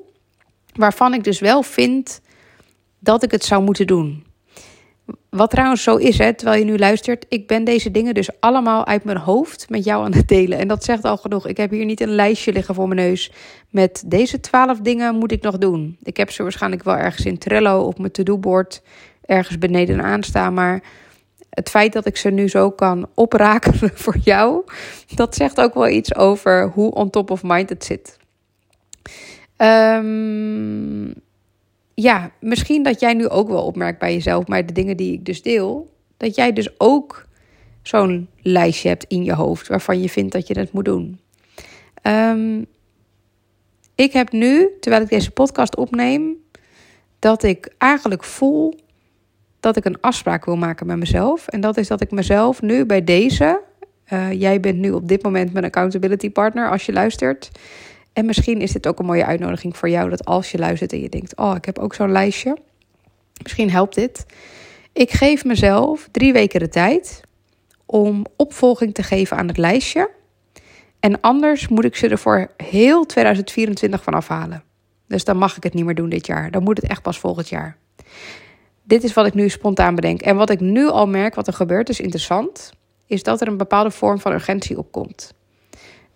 Waarvan 0.74 1.14
ik 1.14 1.24
dus 1.24 1.40
wel 1.40 1.64
vind 1.64 2.22
dat 3.00 3.24
ik 3.24 3.32
het 3.32 3.44
zou 3.44 3.64
moeten 3.64 3.88
doen. 3.88 4.24
Wat 5.30 5.50
trouwens 5.50 5.84
zo 5.84 5.96
is, 5.96 6.18
hè, 6.18 6.34
terwijl 6.34 6.60
je 6.60 6.66
nu 6.66 6.78
luistert, 6.78 7.26
ik 7.30 7.48
ben 7.48 7.64
deze 7.64 7.92
dingen 7.92 8.14
dus 8.14 8.30
allemaal 8.40 8.86
uit 8.86 9.04
mijn 9.04 9.18
hoofd 9.18 9.70
met 9.70 9.84
jou 9.84 10.06
aan 10.06 10.14
het 10.14 10.28
delen. 10.28 10.60
En 10.60 10.68
dat 10.68 10.84
zegt 10.84 11.04
al 11.04 11.18
genoeg. 11.18 11.48
Ik 11.48 11.58
heb 11.58 11.72
hier 11.72 11.86
niet 11.86 12.02
een 12.02 12.16
lijstje 12.16 12.54
liggen 12.54 12.76
voor 12.76 12.88
mijn 12.88 13.00
neus 13.08 13.32
met 13.70 14.04
deze 14.06 14.40
twaalf 14.40 14.80
dingen 14.80 15.16
moet 15.16 15.32
ik 15.32 15.42
nog 15.42 15.58
doen. 15.58 15.98
Ik 16.04 16.18
heb 16.18 16.32
ze 16.32 16.44
waarschijnlijk 16.44 16.84
wel 16.84 16.98
ergens 16.98 17.26
in 17.26 17.38
Trello 17.38 17.82
op 17.82 18.00
mijn 18.00 18.12
to-do-bord 18.12 18.82
ergens 19.26 19.58
beneden 19.58 20.04
aanstaan, 20.04 20.54
maar 20.54 20.84
het 21.50 21.70
feit 21.70 21.94
dat 21.94 22.06
ik 22.06 22.18
ze 22.18 22.30
nu 22.30 22.50
zo 22.50 22.72
kan 22.72 23.08
oprakelen 23.14 23.92
voor 24.04 24.18
jou, 24.24 24.64
dat 25.16 25.36
zegt 25.36 25.62
ook 25.62 25.74
wel 25.74 25.88
iets 25.88 26.16
over 26.16 26.70
hoe 26.70 26.92
on 26.92 27.10
top 27.10 27.32
of 27.32 27.44
mind 27.44 27.70
het 27.70 27.84
zit. 27.86 28.18
Um, 29.58 31.14
ja, 31.94 32.32
misschien 32.40 32.84
dat 32.84 33.00
jij 33.00 33.14
nu 33.14 33.28
ook 33.28 33.48
wel 33.48 33.66
opmerkt 33.66 34.00
bij 34.00 34.14
jezelf, 34.14 34.48
maar 34.48 34.66
de 34.66 34.74
dingen 34.74 34.98
die 34.98 35.14
ik 35.14 35.26
dus 35.26 35.42
deel, 35.42 35.92
dat 36.18 36.36
jij 36.36 36.54
dus 36.54 36.80
ook 36.80 37.26
zo'n 37.82 38.28
lijstje 38.42 38.90
hebt 38.90 39.06
in 39.08 39.24
je 39.24 39.34
hoofd 39.34 39.68
waarvan 39.68 40.02
je 40.02 40.10
vindt 40.10 40.34
dat 40.34 40.48
je 40.48 40.60
het 40.60 40.72
moet 40.72 40.86
doen. 40.86 41.20
Um, 42.02 42.66
ik 43.96 44.14
heb 44.14 44.32
nu, 44.32 44.70
terwijl 44.80 45.04
ik 45.04 45.10
deze 45.10 45.32
podcast 45.32 45.76
opneem, 45.76 46.36
dat 47.20 47.44
ik 47.44 47.74
eigenlijk 47.78 48.24
voel 48.24 48.80
dat 49.60 49.78
ik 49.78 49.86
een 49.86 50.02
afspraak 50.02 50.46
wil 50.46 50.56
maken 50.56 50.88
met 50.88 50.98
mezelf. 50.98 51.48
En 51.48 51.62
dat 51.62 51.78
is 51.78 51.88
dat 51.88 52.02
ik 52.02 52.12
mezelf 52.12 52.62
nu 52.62 52.86
bij 52.86 53.04
deze, 53.04 53.62
uh, 54.14 54.32
jij 54.32 54.60
bent 54.60 54.78
nu 54.78 54.92
op 54.92 55.08
dit 55.08 55.24
moment 55.24 55.54
mijn 55.54 55.66
accountability 55.66 56.32
partner 56.32 56.70
als 56.70 56.86
je 56.86 56.94
luistert. 56.94 57.52
En 58.14 58.26
misschien 58.26 58.62
is 58.62 58.72
dit 58.72 58.88
ook 58.88 59.00
een 59.00 59.06
mooie 59.06 59.26
uitnodiging 59.26 59.78
voor 59.78 59.90
jou 59.90 60.10
dat 60.10 60.26
als 60.26 60.52
je 60.52 60.58
luistert 60.58 60.94
en 60.94 61.02
je 61.02 61.10
denkt: 61.10 61.38
Oh, 61.38 61.56
ik 61.56 61.66
heb 61.66 61.80
ook 61.80 61.94
zo'n 61.94 62.12
lijstje. 62.12 62.58
Misschien 63.44 63.72
helpt 63.72 63.96
dit. 63.96 64.26
Ik 64.94 65.12
geef 65.12 65.46
mezelf 65.46 66.08
drie 66.12 66.34
weken 66.34 66.60
de 66.60 66.70
tijd 66.70 67.22
om 67.86 68.26
opvolging 68.36 68.94
te 68.94 69.04
geven 69.04 69.38
aan 69.38 69.48
het 69.48 69.58
lijstje. 69.58 70.10
En 71.00 71.22
anders 71.22 71.68
moet 71.68 71.86
ik 71.86 71.96
ze 71.96 72.08
er 72.08 72.18
voor 72.18 72.52
heel 72.58 73.06
2024 73.06 74.04
van 74.04 74.14
afhalen. 74.14 74.64
Dus 75.08 75.24
dan 75.24 75.38
mag 75.38 75.58
ik 75.58 75.64
het 75.64 75.74
niet 75.74 75.86
meer 75.86 75.96
doen 75.96 76.10
dit 76.10 76.26
jaar. 76.26 76.52
Dan 76.52 76.64
moet 76.64 76.82
het 76.82 76.90
echt 76.90 77.02
pas 77.02 77.20
volgend 77.20 77.50
jaar. 77.50 77.78
Dit 78.84 79.04
is 79.04 79.14
wat 79.14 79.26
ik 79.26 79.34
nu 79.34 79.50
spontaan 79.50 79.96
bedenk. 79.96 80.22
En 80.22 80.36
wat 80.36 80.50
ik 80.50 80.60
nu 80.60 80.88
al 80.88 81.08
merk, 81.08 81.36
wat 81.36 81.48
er 81.48 81.54
gebeurt, 81.54 81.90
is 81.90 82.00
interessant. 82.00 82.72
Is 83.08 83.24
dat 83.24 83.42
er 83.42 83.48
een 83.48 83.58
bepaalde 83.58 83.92
vorm 83.92 84.20
van 84.20 84.32
urgentie 84.32 84.78
opkomt. 84.78 85.34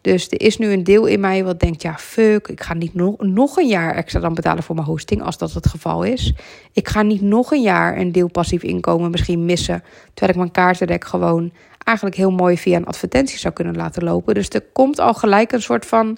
Dus 0.02 0.28
er 0.30 0.42
is 0.42 0.58
nu 0.58 0.72
een 0.72 0.84
deel 0.84 1.06
in 1.06 1.20
mij 1.20 1.44
wat 1.44 1.60
denkt: 1.60 1.82
ja, 1.82 1.98
fuck, 1.98 2.48
ik 2.48 2.62
ga 2.62 2.74
niet 2.74 2.94
nog, 2.94 3.16
nog 3.18 3.58
een 3.58 3.68
jaar 3.68 3.96
extra 3.96 4.20
dan 4.20 4.34
betalen 4.34 4.64
voor 4.64 4.76
mijn 4.76 4.88
hosting, 4.88 5.22
als 5.22 5.38
dat 5.38 5.54
het 5.54 5.68
geval 5.68 6.04
is. 6.04 6.34
Ik 6.74 6.88
ga 6.88 7.02
niet 7.02 7.22
nog 7.22 7.52
een 7.52 7.62
jaar 7.62 7.98
een 7.98 8.12
deel 8.12 8.30
passief 8.32 8.64
inkomen 8.64 9.12
misschien 9.12 9.46
missen, 9.46 9.84
terwijl 10.14 10.32
ik 10.32 10.38
mijn 10.38 10.52
kaartendek 10.52 11.06
gewoon 11.06 11.52
eigenlijk 11.84 12.18
heel 12.18 12.32
mooi 12.32 12.58
via 12.58 12.78
een 12.78 12.86
advertentie 12.86 13.40
zou 13.40 13.54
kunnen 13.54 13.76
laten 13.76 14.04
lopen. 14.04 14.34
Dus 14.34 14.50
er 14.50 14.66
komt 14.74 15.00
al 15.00 15.14
gelijk 15.14 15.52
een 15.52 15.62
soort 15.62 15.86
van 15.86 16.18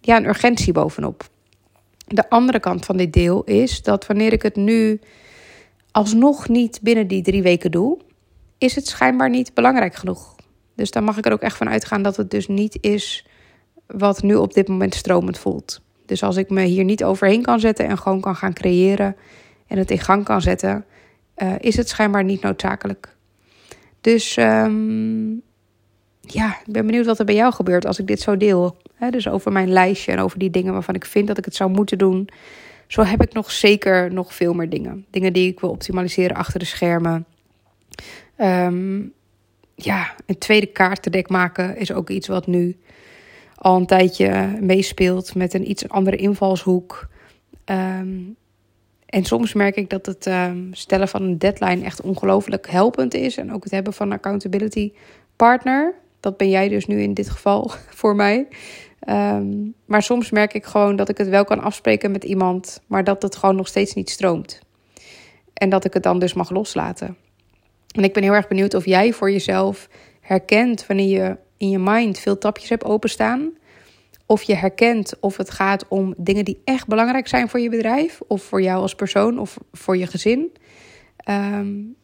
ja, 0.00 0.16
een 0.16 0.28
urgentie 0.28 0.72
bovenop. 0.72 1.28
De 2.06 2.30
andere 2.30 2.60
kant 2.60 2.84
van 2.84 2.96
dit 2.96 3.12
deel 3.12 3.44
is 3.44 3.82
dat 3.82 4.06
wanneer 4.06 4.32
ik 4.32 4.42
het 4.42 4.56
nu 4.56 5.00
alsnog 5.90 6.48
niet 6.48 6.78
binnen 6.82 7.06
die 7.06 7.22
drie 7.22 7.42
weken 7.42 7.70
doe, 7.70 7.98
is 8.58 8.74
het 8.74 8.86
schijnbaar 8.86 9.30
niet 9.30 9.54
belangrijk 9.54 9.94
genoeg. 9.94 10.36
Dus 10.78 10.90
daar 10.90 11.02
mag 11.02 11.18
ik 11.18 11.26
er 11.26 11.32
ook 11.32 11.40
echt 11.40 11.56
van 11.56 11.68
uitgaan 11.68 12.02
dat 12.02 12.16
het 12.16 12.30
dus 12.30 12.48
niet 12.48 12.78
is 12.80 13.26
wat 13.86 14.22
nu 14.22 14.34
op 14.34 14.54
dit 14.54 14.68
moment 14.68 14.94
stromend 14.94 15.38
voelt. 15.38 15.80
Dus 16.06 16.22
als 16.22 16.36
ik 16.36 16.50
me 16.50 16.62
hier 16.62 16.84
niet 16.84 17.04
overheen 17.04 17.42
kan 17.42 17.60
zetten 17.60 17.86
en 17.86 17.98
gewoon 17.98 18.20
kan 18.20 18.36
gaan 18.36 18.52
creëren 18.52 19.16
en 19.66 19.78
het 19.78 19.90
in 19.90 19.98
gang 19.98 20.24
kan 20.24 20.40
zetten, 20.40 20.84
uh, 21.36 21.52
is 21.58 21.76
het 21.76 21.88
schijnbaar 21.88 22.24
niet 22.24 22.42
noodzakelijk. 22.42 23.16
Dus 24.00 24.36
um, 24.36 25.42
ja, 26.20 26.56
ik 26.66 26.72
ben 26.72 26.86
benieuwd 26.86 27.06
wat 27.06 27.18
er 27.18 27.24
bij 27.24 27.34
jou 27.34 27.52
gebeurt 27.52 27.86
als 27.86 27.98
ik 27.98 28.06
dit 28.06 28.20
zo 28.20 28.36
deel. 28.36 28.76
Dus 29.10 29.28
over 29.28 29.52
mijn 29.52 29.68
lijstje 29.68 30.12
en 30.12 30.18
over 30.18 30.38
die 30.38 30.50
dingen 30.50 30.72
waarvan 30.72 30.94
ik 30.94 31.04
vind 31.04 31.26
dat 31.26 31.38
ik 31.38 31.44
het 31.44 31.54
zou 31.54 31.70
moeten 31.70 31.98
doen. 31.98 32.28
Zo 32.86 33.02
heb 33.02 33.22
ik 33.22 33.32
nog 33.32 33.50
zeker 33.50 34.12
nog 34.12 34.34
veel 34.34 34.54
meer 34.54 34.68
dingen. 34.68 35.06
Dingen 35.10 35.32
die 35.32 35.48
ik 35.50 35.60
wil 35.60 35.70
optimaliseren 35.70 36.36
achter 36.36 36.58
de 36.58 36.64
schermen. 36.64 37.26
Um, 38.40 39.16
ja, 39.80 40.14
een 40.26 40.38
tweede 40.38 40.66
kaartendek 40.66 41.28
maken 41.28 41.76
is 41.76 41.92
ook 41.92 42.10
iets 42.10 42.26
wat 42.28 42.46
nu 42.46 42.76
al 43.54 43.76
een 43.76 43.86
tijdje 43.86 44.58
meespeelt 44.60 45.34
met 45.34 45.54
een 45.54 45.70
iets 45.70 45.88
andere 45.88 46.16
invalshoek. 46.16 47.08
Um, 47.64 48.36
en 49.06 49.24
soms 49.24 49.52
merk 49.52 49.76
ik 49.76 49.90
dat 49.90 50.06
het 50.06 50.26
um, 50.26 50.68
stellen 50.72 51.08
van 51.08 51.22
een 51.22 51.38
deadline 51.38 51.84
echt 51.84 52.00
ongelooflijk 52.00 52.70
helpend 52.70 53.14
is. 53.14 53.36
En 53.36 53.52
ook 53.52 53.64
het 53.64 53.72
hebben 53.72 53.92
van 53.92 54.06
een 54.06 54.16
accountability 54.16 54.92
partner. 55.36 55.94
Dat 56.20 56.36
ben 56.36 56.48
jij 56.48 56.68
dus 56.68 56.86
nu 56.86 57.00
in 57.00 57.14
dit 57.14 57.30
geval 57.30 57.70
voor 58.00 58.16
mij. 58.16 58.48
Um, 59.08 59.74
maar 59.84 60.02
soms 60.02 60.30
merk 60.30 60.54
ik 60.54 60.64
gewoon 60.64 60.96
dat 60.96 61.08
ik 61.08 61.18
het 61.18 61.28
wel 61.28 61.44
kan 61.44 61.60
afspreken 61.60 62.10
met 62.10 62.24
iemand, 62.24 62.80
maar 62.86 63.04
dat 63.04 63.22
het 63.22 63.36
gewoon 63.36 63.56
nog 63.56 63.68
steeds 63.68 63.94
niet 63.94 64.10
stroomt. 64.10 64.60
En 65.52 65.70
dat 65.70 65.84
ik 65.84 65.92
het 65.92 66.02
dan 66.02 66.18
dus 66.18 66.34
mag 66.34 66.50
loslaten. 66.50 67.16
En 67.94 68.04
ik 68.04 68.12
ben 68.12 68.22
heel 68.22 68.34
erg 68.34 68.48
benieuwd 68.48 68.74
of 68.74 68.84
jij 68.84 69.12
voor 69.12 69.30
jezelf 69.30 69.88
herkent 70.20 70.86
wanneer 70.86 71.22
je 71.22 71.36
in 71.56 71.70
je 71.70 71.78
mind 71.78 72.18
veel 72.18 72.38
tapjes 72.38 72.68
hebt 72.68 72.84
openstaan. 72.84 73.50
Of 74.26 74.42
je 74.42 74.54
herkent 74.54 75.14
of 75.20 75.36
het 75.36 75.50
gaat 75.50 75.88
om 75.88 76.14
dingen 76.16 76.44
die 76.44 76.60
echt 76.64 76.86
belangrijk 76.86 77.28
zijn 77.28 77.48
voor 77.48 77.60
je 77.60 77.70
bedrijf, 77.70 78.20
of 78.26 78.42
voor 78.42 78.62
jou 78.62 78.80
als 78.80 78.94
persoon, 78.94 79.38
of 79.38 79.58
voor 79.72 79.96
je 79.96 80.06
gezin. 80.06 80.52
Um, 81.30 81.96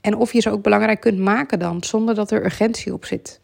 en 0.00 0.16
of 0.16 0.32
je 0.32 0.40
ze 0.40 0.50
ook 0.50 0.62
belangrijk 0.62 1.00
kunt 1.00 1.18
maken 1.18 1.58
dan, 1.58 1.84
zonder 1.84 2.14
dat 2.14 2.30
er 2.30 2.44
urgentie 2.44 2.92
op 2.92 3.04
zit. 3.04 3.40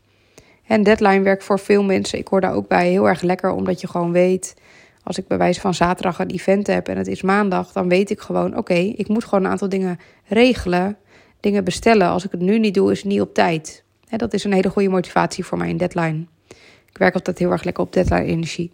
En 0.67 0.83
deadline 0.83 1.23
werkt 1.23 1.45
voor 1.45 1.59
veel 1.59 1.85
mensen, 1.85 2.19
ik 2.19 2.29
hoor 2.29 2.41
daar 2.41 2.55
ook 2.55 2.69
bij, 2.69 2.91
heel 2.91 3.09
erg 3.09 3.23
lekker, 3.23 3.51
omdat 3.51 3.81
je 3.81 3.87
gewoon 3.87 4.13
weet, 4.13 4.55
als 5.03 5.19
ik 5.19 5.27
bij 5.27 5.39
wijze 5.39 5.61
van 5.61 5.75
zaterdag 5.75 6.19
een 6.19 6.31
event 6.31 6.67
heb 6.67 6.89
en 6.89 6.97
het 6.97 7.07
is 7.07 7.23
maandag, 7.23 7.73
dan 7.73 7.89
weet 7.89 8.11
ik 8.11 8.21
gewoon, 8.21 8.57
oké, 8.57 8.75
ik 8.75 9.09
moet 9.09 9.25
gewoon 9.25 9.45
een 9.45 9.51
aantal 9.51 9.69
dingen 9.69 9.99
regelen, 10.25 10.97
dingen 11.41 11.65
bestellen. 11.65 12.09
Als 12.09 12.25
ik 12.25 12.31
het 12.31 12.41
nu 12.41 12.59
niet 12.59 12.75
doe, 12.75 12.91
is 12.91 12.99
het 12.99 13.07
niet 13.07 13.21
op 13.21 13.35
tijd. 13.35 13.83
dat 14.09 14.33
is 14.33 14.45
een 14.45 14.53
hele 14.53 14.71
goede 14.71 14.89
motivatie 14.89 15.45
voor 15.45 15.59
mij 15.59 15.69
in 15.69 15.77
deadline. 15.77 16.25
Ik 16.91 16.99
werk 16.99 17.15
altijd 17.15 17.39
heel 17.39 17.51
erg 17.51 17.65
lekker 17.65 17.85
op 17.85 17.93
deadline 17.93 18.25
energie. 18.25 18.73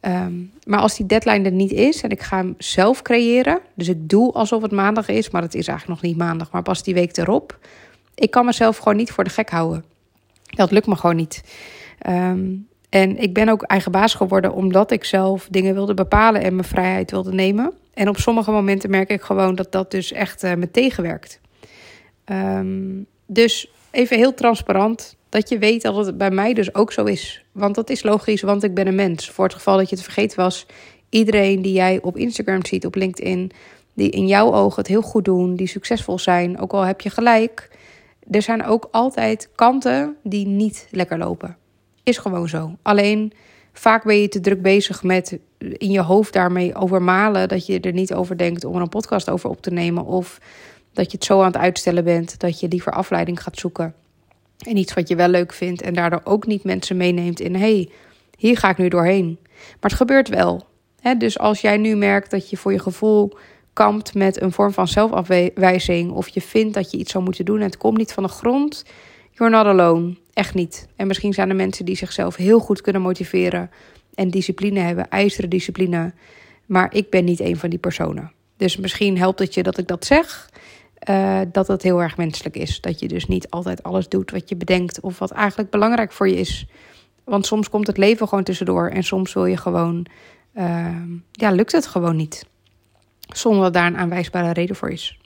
Ehm, 0.00 0.32
maar 0.64 0.80
als 0.80 0.96
die 0.96 1.06
deadline 1.06 1.44
er 1.44 1.52
niet 1.52 1.72
is 1.72 2.02
en 2.02 2.10
ik 2.10 2.22
ga 2.22 2.36
hem 2.36 2.54
zelf 2.58 3.02
creëren, 3.02 3.58
dus 3.74 3.88
ik 3.88 4.08
doe 4.08 4.32
alsof 4.32 4.62
het 4.62 4.72
maandag 4.72 5.08
is, 5.08 5.30
maar 5.30 5.42
het 5.42 5.54
is 5.54 5.68
eigenlijk 5.68 6.00
nog 6.00 6.10
niet 6.10 6.20
maandag, 6.20 6.50
maar 6.50 6.62
pas 6.62 6.82
die 6.82 6.94
week 6.94 7.16
erop. 7.16 7.58
Ik 8.14 8.30
kan 8.30 8.44
mezelf 8.44 8.76
gewoon 8.76 8.96
niet 8.96 9.10
voor 9.10 9.24
de 9.24 9.30
gek 9.30 9.50
houden. 9.50 9.84
Dat 10.44 10.70
lukt 10.70 10.86
me 10.86 10.96
gewoon 10.96 11.16
niet. 11.16 11.42
Ehm, 11.98 12.46
en 12.88 13.18
ik 13.18 13.34
ben 13.34 13.48
ook 13.48 13.62
eigen 13.62 13.92
baas 13.92 14.14
geworden 14.14 14.52
omdat 14.52 14.90
ik 14.90 15.04
zelf 15.04 15.48
dingen 15.50 15.74
wilde 15.74 15.94
bepalen 15.94 16.42
en 16.42 16.54
mijn 16.54 16.68
vrijheid 16.68 17.10
wilde 17.10 17.32
nemen. 17.32 17.72
En 17.94 18.08
op 18.08 18.16
sommige 18.16 18.50
momenten 18.50 18.90
merk 18.90 19.10
ik 19.10 19.22
gewoon 19.22 19.54
dat 19.54 19.72
dat 19.72 19.90
dus 19.90 20.12
echt 20.12 20.44
uh, 20.44 20.54
me 20.54 20.70
tegenwerkt. 20.70 21.40
Ehm, 22.28 23.02
dus 23.26 23.70
even 23.90 24.16
heel 24.16 24.34
transparant 24.34 25.16
dat 25.28 25.48
je 25.48 25.58
weet 25.58 25.82
dat 25.82 26.06
het 26.06 26.18
bij 26.18 26.30
mij 26.30 26.54
dus 26.54 26.74
ook 26.74 26.92
zo 26.92 27.04
is. 27.04 27.44
Want 27.52 27.74
dat 27.74 27.90
is 27.90 28.02
logisch, 28.02 28.42
want 28.42 28.62
ik 28.62 28.74
ben 28.74 28.86
een 28.86 28.94
mens. 28.94 29.30
Voor 29.30 29.44
het 29.44 29.54
geval 29.54 29.76
dat 29.76 29.88
je 29.88 29.94
het 29.94 30.04
vergeten 30.04 30.36
was, 30.36 30.66
iedereen 31.08 31.62
die 31.62 31.72
jij 31.72 31.98
op 32.02 32.16
Instagram 32.16 32.64
ziet, 32.64 32.86
op 32.86 32.94
LinkedIn, 32.94 33.50
die 33.94 34.10
in 34.10 34.26
jouw 34.26 34.52
ogen 34.52 34.78
het 34.78 34.86
heel 34.86 35.02
goed 35.02 35.24
doen, 35.24 35.54
die 35.54 35.66
succesvol 35.66 36.18
zijn, 36.18 36.60
ook 36.60 36.72
al 36.72 36.82
heb 36.82 37.00
je 37.00 37.10
gelijk, 37.10 37.70
er 38.30 38.42
zijn 38.42 38.64
ook 38.64 38.88
altijd 38.90 39.48
kanten 39.54 40.16
die 40.22 40.46
niet 40.46 40.88
lekker 40.90 41.18
lopen. 41.18 41.56
Is 42.02 42.18
gewoon 42.18 42.48
zo. 42.48 42.76
Alleen 42.82 43.32
vaak 43.72 44.04
ben 44.04 44.20
je 44.20 44.28
te 44.28 44.40
druk 44.40 44.62
bezig 44.62 45.02
met 45.02 45.38
in 45.58 45.90
je 45.90 46.00
hoofd 46.00 46.32
daarmee 46.32 46.74
overmalen 46.74 47.48
dat 47.48 47.66
je 47.66 47.80
er 47.80 47.92
niet 47.92 48.14
over 48.14 48.36
denkt 48.36 48.64
om 48.64 48.74
er 48.74 48.80
een 48.80 48.88
podcast 48.88 49.30
over 49.30 49.50
op 49.50 49.62
te 49.62 49.70
nemen 49.70 50.04
of 50.04 50.38
dat 50.98 51.10
je 51.10 51.16
het 51.16 51.26
zo 51.26 51.38
aan 51.40 51.46
het 51.46 51.56
uitstellen 51.56 52.04
bent 52.04 52.40
dat 52.40 52.60
je 52.60 52.68
liever 52.68 52.92
afleiding 52.92 53.42
gaat 53.42 53.58
zoeken. 53.58 53.94
En 54.66 54.76
iets 54.76 54.94
wat 54.94 55.08
je 55.08 55.16
wel 55.16 55.28
leuk 55.28 55.52
vindt 55.52 55.82
en 55.82 55.94
daardoor 55.94 56.20
ook 56.24 56.46
niet 56.46 56.64
mensen 56.64 56.96
meeneemt 56.96 57.40
in 57.40 57.54
hey, 57.54 57.90
hier 58.36 58.56
ga 58.56 58.70
ik 58.70 58.78
nu 58.78 58.88
doorheen. 58.88 59.38
Maar 59.52 59.90
het 59.90 59.92
gebeurt 59.92 60.28
wel. 60.28 60.66
Dus 61.18 61.38
als 61.38 61.60
jij 61.60 61.76
nu 61.76 61.96
merkt 61.96 62.30
dat 62.30 62.50
je 62.50 62.56
voor 62.56 62.72
je 62.72 62.78
gevoel 62.78 63.38
kampt 63.72 64.14
met 64.14 64.40
een 64.40 64.52
vorm 64.52 64.72
van 64.72 64.88
zelfafwijzing 64.88 66.10
of 66.10 66.28
je 66.28 66.40
vindt 66.40 66.74
dat 66.74 66.90
je 66.90 66.98
iets 66.98 67.12
zou 67.12 67.24
moeten 67.24 67.44
doen 67.44 67.58
en 67.58 67.66
het 67.66 67.76
komt 67.76 67.96
niet 67.98 68.12
van 68.12 68.22
de 68.22 68.28
grond, 68.28 68.84
you're 69.30 69.56
not 69.56 69.66
alone. 69.66 70.16
Echt 70.32 70.54
niet. 70.54 70.88
En 70.96 71.06
misschien 71.06 71.34
zijn 71.34 71.48
er 71.48 71.56
mensen 71.56 71.84
die 71.84 71.96
zichzelf 71.96 72.36
heel 72.36 72.58
goed 72.58 72.80
kunnen 72.80 73.02
motiveren 73.02 73.70
en 74.14 74.30
discipline 74.30 74.80
hebben, 74.80 75.10
ijzeren 75.10 75.50
discipline. 75.50 76.12
Maar 76.66 76.94
ik 76.94 77.10
ben 77.10 77.24
niet 77.24 77.40
een 77.40 77.56
van 77.56 77.70
die 77.70 77.78
personen. 77.78 78.32
Dus 78.56 78.76
misschien 78.76 79.18
helpt 79.18 79.38
het 79.38 79.54
je 79.54 79.62
dat 79.62 79.78
ik 79.78 79.86
dat 79.86 80.04
zeg. 80.04 80.50
Uh, 81.10 81.40
dat 81.52 81.68
het 81.68 81.82
heel 81.82 82.02
erg 82.02 82.16
menselijk 82.16 82.56
is. 82.56 82.80
Dat 82.80 83.00
je 83.00 83.08
dus 83.08 83.26
niet 83.26 83.50
altijd 83.50 83.82
alles 83.82 84.08
doet 84.08 84.30
wat 84.30 84.48
je 84.48 84.56
bedenkt 84.56 85.00
of 85.00 85.18
wat 85.18 85.30
eigenlijk 85.30 85.70
belangrijk 85.70 86.12
voor 86.12 86.28
je 86.28 86.36
is. 86.36 86.66
Want 87.24 87.46
soms 87.46 87.70
komt 87.70 87.86
het 87.86 87.96
leven 87.96 88.28
gewoon 88.28 88.44
tussendoor 88.44 88.88
en 88.88 89.02
soms 89.02 89.32
wil 89.32 89.46
je 89.46 89.56
gewoon, 89.56 90.06
uh, 90.54 90.86
ja, 91.32 91.50
lukt 91.50 91.72
het 91.72 91.86
gewoon 91.86 92.16
niet. 92.16 92.46
Zonder 93.34 93.72
daar 93.72 93.86
een 93.86 93.96
aanwijsbare 93.96 94.52
reden 94.52 94.76
voor 94.76 94.90
is. 94.90 95.18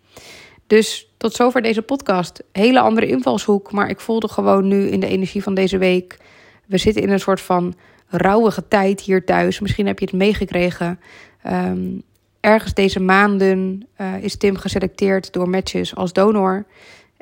Dus 0.67 1.13
tot 1.17 1.35
zover 1.35 1.63
deze 1.63 1.83
podcast. 1.83 2.43
Hele 2.53 2.81
andere 2.81 3.07
invalshoek, 3.07 3.73
maar 3.73 3.89
ik 3.89 4.01
voelde 4.01 4.29
gewoon 4.29 4.69
nu 4.69 4.89
in 4.89 5.01
de 5.01 5.07
energie 5.07 5.43
van 5.43 5.55
deze 5.55 5.79
week. 5.79 6.19
We 6.67 6.79
zitten 6.79 7.03
in 7.03 7.11
een 7.11 7.21
soort 7.21 7.41
van 7.41 7.75
rauwige 8.09 8.69
tijd 8.69 9.01
hier 9.01 9.25
thuis. 9.25 9.61
Misschien 9.61 9.87
heb 9.87 9.99
je 9.99 10.05
het 10.05 10.15
meegekregen. 10.15 11.01
Um, 11.47 12.03
ergens 12.43 12.75
deze 12.75 13.01
maanden 13.01 13.89
uh, 14.01 14.23
is 14.23 14.37
Tim 14.37 14.57
geselecteerd 14.57 15.33
door 15.33 15.49
Matches 15.49 15.95
als 15.95 16.13
donor. 16.13 16.65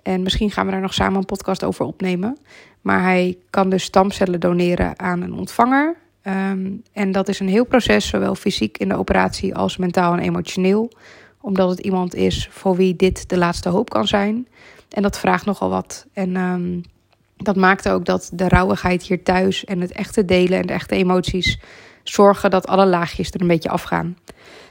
En 0.03 0.23
misschien 0.23 0.51
gaan 0.51 0.67
we 0.67 0.73
daar 0.73 0.81
nog 0.81 0.95
samen 0.95 1.19
een 1.19 1.25
podcast 1.25 1.65
over 1.65 1.85
opnemen. 1.85 2.39
Maar 2.81 3.03
hij 3.03 3.39
kan 3.51 3.71
dus 3.71 3.83
stamcellen 3.83 4.41
doneren 4.41 4.99
aan 4.99 5.23
een 5.23 5.35
ontvanger. 5.35 5.97
Um, 6.23 6.83
en 6.93 7.13
dat 7.13 7.29
is 7.29 7.41
een 7.41 7.49
heel 7.49 7.65
proces, 7.65 8.09
zowel 8.09 8.35
fysiek 8.35 8.79
in 8.79 8.89
de 8.89 8.97
operatie 8.97 9.55
als 9.55 9.77
mentaal 9.77 10.13
en 10.13 10.19
emotioneel. 10.19 10.93
Omdat 11.41 11.71
het 11.71 11.79
iemand 11.79 12.15
is 12.15 12.49
voor 12.51 12.77
wie 12.77 12.97
dit 12.97 13.29
de 13.29 13.39
laatste 13.39 13.69
hoop 13.69 13.91
kan 13.91 14.07
zijn. 14.07 14.49
En 14.89 15.03
dat 15.03 15.19
vraagt 15.19 15.45
nogal 15.45 15.71
wat. 15.71 16.07
En 16.13 16.37
um, 16.37 16.83
dat 17.37 17.57
maakte 17.57 17.91
ook 17.91 18.05
dat 18.05 18.31
de 18.33 18.49
rauwigheid 18.49 19.03
hier 19.03 19.23
thuis 19.23 19.65
en 19.65 19.81
het 19.81 19.93
echte 19.93 20.25
delen 20.25 20.59
en 20.59 20.67
de 20.67 20.73
echte 20.73 20.95
emoties 20.95 21.59
zorgen 22.03 22.51
dat 22.51 22.67
alle 22.67 22.87
laagjes 22.87 23.31
er 23.31 23.41
een 23.41 23.47
beetje 23.47 23.71
afgaan. 23.71 24.17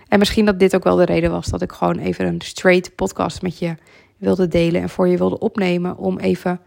En 0.09 0.19
misschien 0.19 0.45
dat 0.45 0.59
dit 0.59 0.75
ook 0.75 0.83
wel 0.83 0.95
de 0.95 1.05
reden 1.05 1.31
was 1.31 1.47
dat 1.47 1.61
ik 1.61 1.71
gewoon 1.71 1.97
even 1.97 2.25
een 2.25 2.41
straight 2.41 2.95
podcast 2.95 3.41
met 3.41 3.59
je 3.59 3.75
wilde 4.17 4.47
delen 4.47 4.81
en 4.81 4.89
voor 4.89 5.07
je 5.07 5.17
wilde 5.17 5.39
opnemen. 5.39 5.97
Om 5.97 6.19
even, 6.19 6.59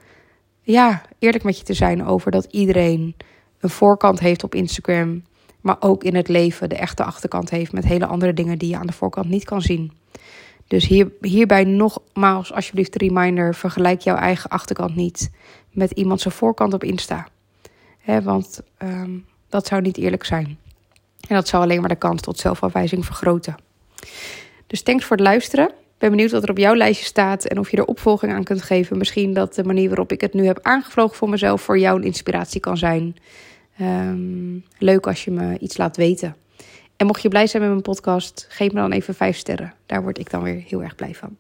ja, 0.62 1.02
eerlijk 1.18 1.44
met 1.44 1.58
je 1.58 1.64
te 1.64 1.74
zijn 1.74 2.04
over 2.06 2.30
dat 2.30 2.44
iedereen 2.50 3.16
een 3.60 3.70
voorkant 3.70 4.20
heeft 4.20 4.44
op 4.44 4.54
Instagram. 4.54 5.22
Maar 5.60 5.76
ook 5.80 6.04
in 6.04 6.14
het 6.14 6.28
leven 6.28 6.68
de 6.68 6.76
echte 6.76 7.04
achterkant 7.04 7.50
heeft 7.50 7.72
met 7.72 7.84
hele 7.84 8.06
andere 8.06 8.32
dingen 8.32 8.58
die 8.58 8.68
je 8.68 8.76
aan 8.76 8.86
de 8.86 8.92
voorkant 8.92 9.28
niet 9.28 9.44
kan 9.44 9.62
zien. 9.62 9.92
Dus 10.66 10.86
hier, 10.86 11.12
hierbij 11.20 11.64
nogmaals, 11.64 12.52
alsjeblieft, 12.52 12.92
de 12.92 13.06
reminder: 13.06 13.54
vergelijk 13.54 14.00
jouw 14.00 14.16
eigen 14.16 14.50
achterkant 14.50 14.94
niet 14.94 15.30
met 15.70 15.90
iemand 15.90 16.20
zijn 16.20 16.34
voorkant 16.34 16.74
op 16.74 16.84
Insta. 16.84 17.28
He, 17.98 18.22
want 18.22 18.60
um, 18.82 19.26
dat 19.48 19.66
zou 19.66 19.82
niet 19.82 19.96
eerlijk 19.96 20.24
zijn. 20.24 20.58
En 21.28 21.34
dat 21.34 21.48
zou 21.48 21.62
alleen 21.62 21.80
maar 21.80 21.88
de 21.88 21.96
kans 21.96 22.20
tot 22.20 22.38
zelfafwijzing 22.38 23.04
vergroten. 23.04 23.54
Dus 24.66 24.82
thanks 24.82 25.04
voor 25.04 25.16
het 25.16 25.26
luisteren. 25.26 25.68
Ik 25.68 26.08
ben 26.08 26.10
benieuwd 26.10 26.30
wat 26.30 26.42
er 26.42 26.50
op 26.50 26.58
jouw 26.58 26.74
lijstje 26.74 27.06
staat 27.06 27.44
en 27.44 27.58
of 27.58 27.70
je 27.70 27.76
er 27.76 27.84
opvolging 27.84 28.32
aan 28.32 28.44
kunt 28.44 28.62
geven. 28.62 28.98
Misschien 28.98 29.32
dat 29.32 29.54
de 29.54 29.64
manier 29.64 29.88
waarop 29.88 30.12
ik 30.12 30.20
het 30.20 30.34
nu 30.34 30.46
heb 30.46 30.58
aangevlogen 30.62 31.16
voor 31.16 31.28
mezelf 31.28 31.62
voor 31.62 31.78
jou 31.78 31.98
een 31.98 32.04
inspiratie 32.04 32.60
kan 32.60 32.76
zijn. 32.76 33.16
Um, 33.80 34.64
leuk 34.78 35.06
als 35.06 35.24
je 35.24 35.30
me 35.30 35.58
iets 35.58 35.76
laat 35.76 35.96
weten. 35.96 36.36
En 36.96 37.06
mocht 37.06 37.22
je 37.22 37.28
blij 37.28 37.46
zijn 37.46 37.62
met 37.62 37.70
mijn 37.70 37.82
podcast, 37.82 38.46
geef 38.48 38.72
me 38.72 38.80
dan 38.80 38.92
even 38.92 39.14
vijf 39.14 39.36
sterren. 39.36 39.74
Daar 39.86 40.02
word 40.02 40.18
ik 40.18 40.30
dan 40.30 40.42
weer 40.42 40.62
heel 40.66 40.82
erg 40.82 40.94
blij 40.94 41.14
van. 41.14 41.36